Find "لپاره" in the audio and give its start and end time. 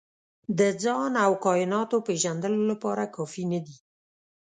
2.71-3.03